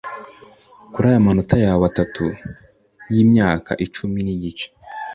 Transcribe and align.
Kuri 0.93 1.05
aya 1.11 1.25
manota 1.27 1.55
yawe 1.65 1.83
atatu 1.91 2.25
yimyaka 3.13 3.71
icumi 3.85 4.19
nigice 4.25 4.67